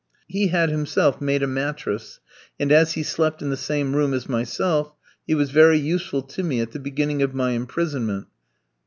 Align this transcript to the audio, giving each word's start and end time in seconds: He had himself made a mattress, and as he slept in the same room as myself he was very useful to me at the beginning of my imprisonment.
He 0.27 0.47
had 0.47 0.71
himself 0.71 1.21
made 1.21 1.43
a 1.43 1.47
mattress, 1.47 2.19
and 2.59 2.71
as 2.71 2.93
he 2.93 3.03
slept 3.03 3.43
in 3.43 3.51
the 3.51 3.55
same 3.55 3.95
room 3.95 4.15
as 4.15 4.27
myself 4.27 4.93
he 5.27 5.35
was 5.35 5.51
very 5.51 5.77
useful 5.77 6.23
to 6.23 6.41
me 6.41 6.59
at 6.59 6.71
the 6.71 6.79
beginning 6.79 7.21
of 7.21 7.35
my 7.35 7.51
imprisonment. 7.51 8.25